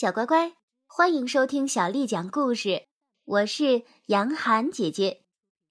[0.00, 0.54] 小乖乖，
[0.86, 2.86] 欢迎收听小丽讲故事。
[3.24, 5.24] 我是杨涵姐姐。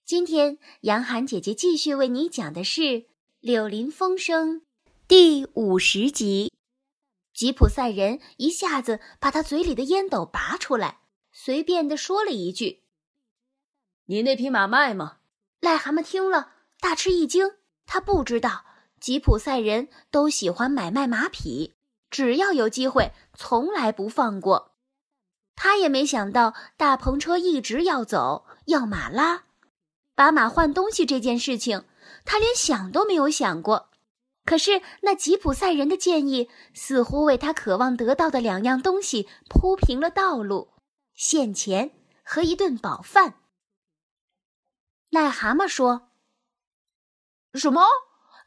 [0.03, 2.81] 今天，杨涵姐姐继续为你讲的是
[3.39, 4.59] 《柳林风声》
[5.07, 6.51] 第五十集。
[7.33, 10.99] 吉普赛人一下子把他嘴里的烟斗拔出来，
[11.31, 12.83] 随便的说了一句
[14.07, 15.19] ：“你那匹马卖吗？”
[15.63, 16.51] 癞蛤蟆听了，
[16.81, 17.51] 大吃一惊。
[17.85, 18.65] 他不知道
[18.99, 21.76] 吉普赛人都喜欢买卖马匹。
[22.09, 24.75] 只要有机会，从来不放过。
[25.55, 29.45] 他也没想到大篷车一直要走，要马拉，
[30.13, 31.85] 把马换东西这件事情，
[32.25, 33.89] 他连想都没有想过。
[34.45, 40.73] 可是那吉普赛人的建议，似乎为他渴望得到的两样东西铺平了道路：
[41.13, 41.91] 现钱
[42.23, 43.41] 和一顿饱饭。
[45.09, 46.11] 癞蛤蟆说
[47.55, 47.83] ：“什么？”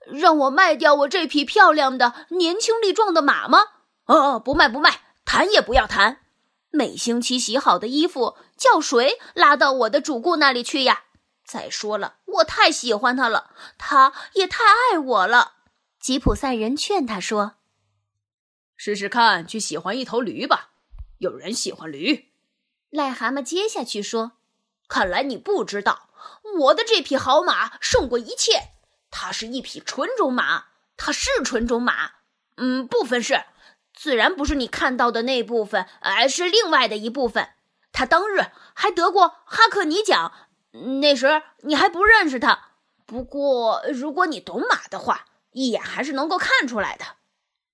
[0.07, 3.59] 让我卖掉我这匹漂亮的、年轻力壮的马吗？
[4.07, 6.23] 哦，不卖不卖，谈也不要谈。
[6.71, 11.05] 每星期洗好的衣服，叫谁拉到我的主顾那里去呀？
[11.45, 15.55] 再说了，我太喜欢他了，他也太爱我了。
[16.01, 17.55] 吉普赛人劝他说
[18.77, 20.71] ：“试试看，去喜欢一头驴吧。
[21.19, 22.31] 有人喜欢驴。”
[22.91, 24.33] 癞蛤蟆接下去说
[24.89, 26.09] ：“看来你不知道，
[26.61, 28.71] 我的这匹好马胜过一切。”
[29.11, 30.65] 它是一匹纯种马，
[30.97, 32.11] 它是纯种马，
[32.57, 33.45] 嗯，部分是，
[33.95, 37.51] 自然不是你看到的那部分，而是另外的一部分。
[37.93, 40.33] 它当日还得过哈克尼奖，
[41.01, 42.69] 那时你还不认识它。
[43.05, 47.05] 不过，如果你懂马的话，一眼还是能够看出来的。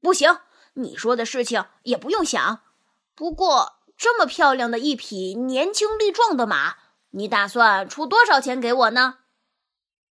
[0.01, 0.39] 不行，
[0.75, 2.61] 你说的事情也不用想。
[3.15, 6.77] 不过，这么漂亮的一匹年轻力壮的马，
[7.11, 9.19] 你打算出多少钱给我呢？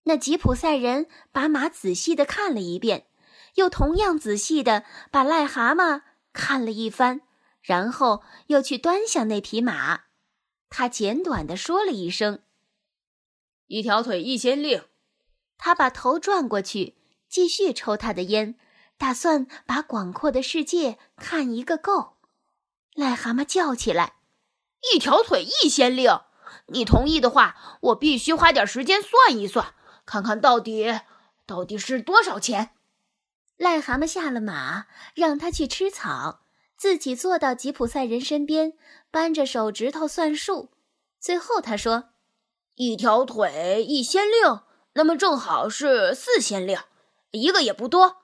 [0.04, 3.08] 那吉普赛人把马仔细的看了一遍，
[3.56, 6.02] 又同样仔细的把癞蛤蟆
[6.34, 7.22] 看了一番，
[7.62, 10.02] 然后又去端详那匹马。
[10.70, 12.40] 他简短的说了一声
[13.68, 14.86] ：“一条腿一先令。”
[15.60, 16.96] 他把头转过去，
[17.30, 18.58] 继续抽他的烟，
[18.98, 22.18] 打算把广阔的世界看一个够。
[22.96, 24.16] 癞蛤蟆叫起来
[24.94, 26.10] ：“一条腿一先令！
[26.68, 29.76] 你同意的话，我必须花点时间算一算。”
[30.12, 31.00] 看看到底
[31.46, 32.72] 到底是多少钱？
[33.58, 36.42] 癞蛤蟆下了马，让他去吃草，
[36.76, 38.74] 自己坐到吉普赛人身边，
[39.10, 40.70] 扳着手指头算数。
[41.18, 42.10] 最后他说
[42.76, 44.60] ：“一条腿一先令，
[44.96, 46.78] 那么正好是四先令，
[47.30, 48.18] 一个也不多。”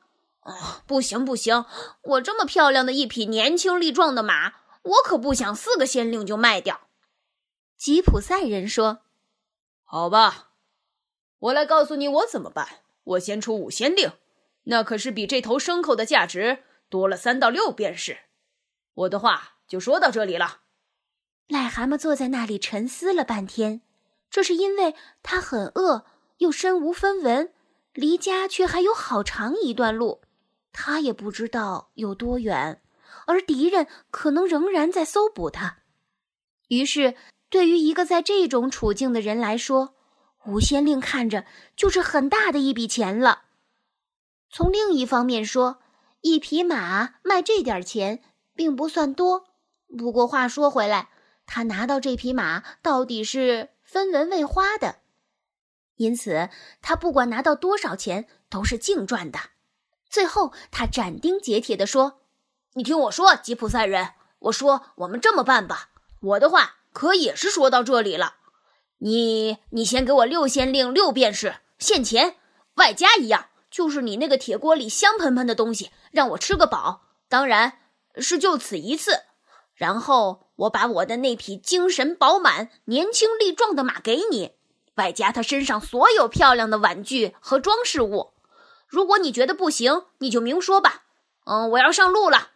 [0.44, 1.64] 哦，不行不行，
[2.02, 6.82] 我这么漂亮的一匹年轻力壮的马，我可不想四个先令就卖掉。
[7.78, 9.00] 吉普赛人说
[9.86, 10.44] ：“好吧。”
[11.40, 12.68] 我来告诉你，我怎么办？
[13.04, 14.12] 我先出五仙令，
[14.64, 18.18] 那可是比这头牲口的价值多了三到六便是。
[18.94, 20.62] 我的话就说到这里了。
[21.48, 23.82] 癞蛤蟆坐在那里沉思了半天，
[24.30, 26.06] 这是因为他很饿，
[26.40, 27.54] 又身无分文，
[27.94, 30.22] 离家却还有好长一段路，
[30.74, 32.82] 他也不知道有多远，
[33.28, 35.78] 而敌人可能仍然在搜捕他。
[36.68, 37.16] 于是，
[37.50, 39.96] 对于一个在这种处境的人来说，
[40.48, 43.44] 五仙令看着就是很大的一笔钱了。
[44.50, 45.80] 从另一方面说，
[46.22, 48.24] 一匹马卖这点钱
[48.56, 49.48] 并不算多。
[49.98, 51.10] 不过话说回来，
[51.46, 55.00] 他拿到这匹马到底是分文未花的，
[55.96, 56.50] 因此
[56.82, 59.40] 他不管拿到多少钱都是净赚的。
[60.10, 62.22] 最后，他斩钉截铁地说
[62.76, 65.90] ：“你听我说，吉普赛人，我说我们这么办吧，
[66.22, 68.36] 我的话可也是说到这里了。”
[69.00, 72.36] 你你先给我六先令六便士现钱，
[72.76, 77.04] 外加一样，就是你那个铁锅里香喷喷的东西，让我吃个饱。
[77.30, 77.80] 当然
[78.18, 79.24] 是就此一次。
[79.76, 84.54] 然后我把我的那匹精神饱满、年轻力壮的马给你，
[84.96, 88.34] 外加他身上所有漂亮的玩具和装饰物。
[88.88, 91.04] 如果你觉得不行，你就明说吧。
[91.46, 92.50] 嗯，我要上路了。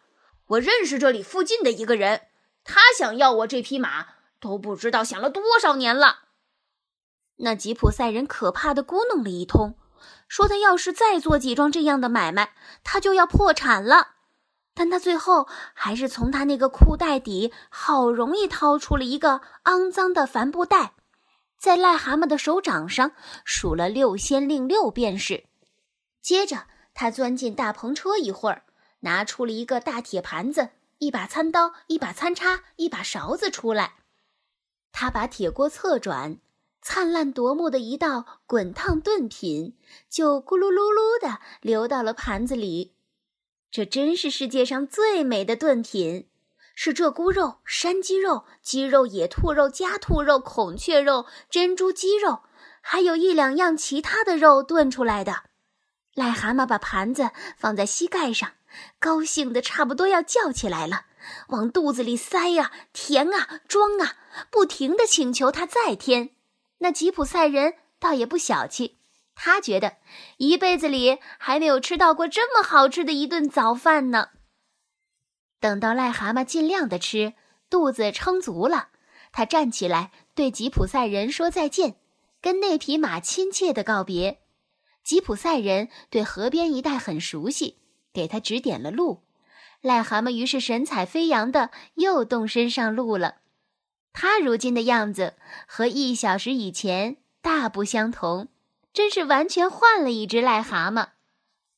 [0.48, 2.22] 我认识这里附近的一个人，
[2.64, 4.06] 他想要我这匹马，
[4.40, 6.22] 都不知道想了多少年了。
[7.36, 9.76] 那吉普赛人可怕的咕哝了一通，
[10.28, 14.08] 说：“他要是再做几桩这样的买卖，他就要破产了。”
[14.74, 20.94] 但他最后还是从他那个裤袋底好容易掏出了一个肮脏的帆布袋，
[21.58, 23.12] 在癞蛤蟆的手掌上
[23.44, 25.44] 数了六先令六便士。
[26.22, 28.62] 接着，他钻进大篷车一会儿，
[29.00, 33.96] 拿出了一个大铁盘子、一把餐刀、一把餐叉、一把勺子出来。
[34.90, 36.38] 他把铁锅侧转。
[36.84, 39.76] 灿烂夺目的一道滚烫炖品，
[40.10, 42.96] 就咕噜噜噜的流到了盘子里。
[43.70, 46.28] 这真是世界上最美的炖品，
[46.74, 52.40] 是鹧鸪肉、山鸡肉、鸡肉、野兔肉、家兔肉、孔雀肉、珍珠鸡肉，
[52.80, 55.44] 还有一两样其他的肉炖出来的。
[56.16, 58.54] 癞蛤蟆把盘子放在膝盖上，
[58.98, 61.06] 高兴的差不多要叫起来了，
[61.48, 64.16] 往肚子里塞呀、填啊、装啊，
[64.50, 66.30] 不停的请求他再添。
[66.82, 68.98] 那吉普赛人倒也不小气，
[69.36, 69.98] 他觉得
[70.38, 74.30] 一辈子里还没有吃到过这么好吃的一顿早饭呢。
[75.60, 77.34] 等到癞蛤蟆尽量的吃，
[77.70, 78.88] 肚子撑足了，
[79.30, 81.94] 他站起来对吉普赛人说再见，
[82.40, 84.40] 跟那匹马亲切的告别。
[85.04, 87.78] 吉普赛人对河边一带很熟悉，
[88.12, 89.22] 给他指点了路。
[89.82, 93.41] 癞蛤蟆于是神采飞扬的又动身上路了。
[94.12, 95.34] 他如今的样子
[95.66, 98.48] 和一小时以前大不相同，
[98.92, 101.08] 真是完全换了一只癞蛤蟆。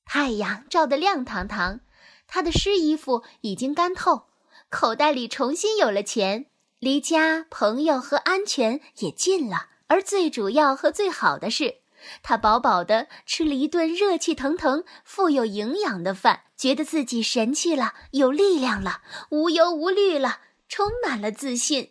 [0.05, 1.81] 太阳照得亮堂堂。
[2.27, 4.25] 他的湿衣服已经干透，
[4.71, 6.47] 口袋里重新有了钱，
[6.79, 9.69] 离家、朋友和安全也近了。
[9.87, 11.77] 而最主要和最好的是，
[12.23, 21.91] 他饱饱的吃了一顿热气腾腾、富有营养的饭，觉得自己神气了，有力量了，无忧无虑了，充满了自信。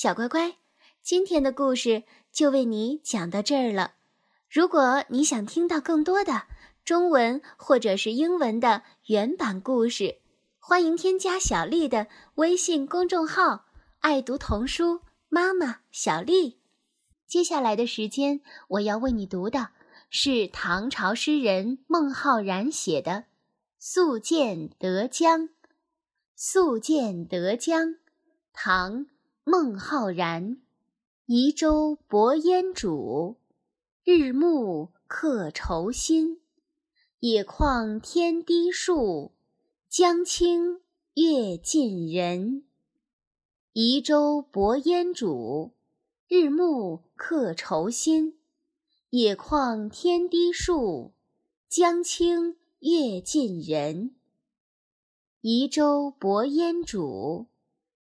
[0.00, 0.54] 小乖乖，
[1.02, 3.94] 今天的故事就为你讲到这儿了。
[4.48, 6.44] 如果你想听到更多的，
[6.84, 10.20] 中文或者是英文的原版故事，
[10.60, 12.06] 欢迎添加小丽的
[12.36, 13.64] 微信公众号
[13.98, 16.60] “爱读童书妈妈小丽”。
[17.26, 19.70] 接下来的时间，我要为你读的
[20.10, 23.10] 是唐朝诗人孟浩然写的
[23.80, 25.40] 《宿建德江》。
[26.36, 27.88] 《宿建德江》，
[28.52, 29.00] 唐·
[29.50, 30.60] 孟浩然。
[31.24, 33.36] 移舟泊烟渚，
[34.04, 36.42] 日暮客愁新。
[37.20, 39.32] 野旷天低树，
[39.88, 40.82] 江清
[41.14, 42.64] 月近人。
[43.72, 45.70] 移舟泊烟渚，
[46.28, 48.38] 日暮客愁新。
[49.08, 51.14] 野旷天低树，
[51.70, 54.14] 江清月近人。
[55.40, 57.46] 移舟泊烟渚，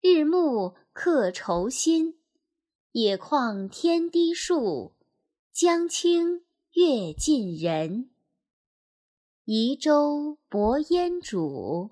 [0.02, 2.18] 日暮客愁新。
[2.94, 4.96] 野旷天低树，
[5.54, 6.44] 江清
[6.74, 8.10] 月近人。
[9.46, 11.92] 移舟泊烟渚，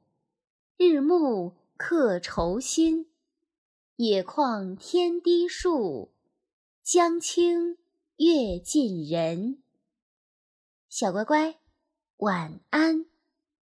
[0.76, 3.12] 日暮客愁新。
[3.98, 6.12] 野旷天低树，
[6.82, 7.78] 江清
[8.16, 9.62] 月近人。
[10.90, 11.60] 小乖乖，
[12.18, 13.06] 晚安。